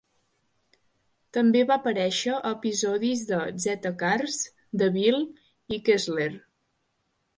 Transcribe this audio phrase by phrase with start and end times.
[1.37, 4.39] També va aparèixer a episodis de "Z-Cars",
[4.83, 5.23] "The Bill"
[5.77, 6.31] i "Kessler".